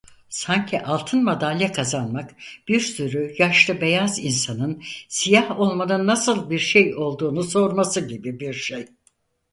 Sanki 0.29 0.81
altın 0.81 1.23
madalya 1.23 1.71
kazanmak 1.71 2.35
bir 2.67 2.79
sürü 2.79 3.33
yaşlı 3.39 3.81
beyaz 3.81 4.19
insanın 4.19 4.83
siyah 5.09 5.59
olmanın 5.59 6.07
nasıl 6.07 6.49
bir 6.49 6.59
şey 6.59 6.95
olduğunu 6.95 7.43
sorması 7.43 8.07
gibi 8.07 8.39
bir 8.39 8.53
şey. 8.53 8.87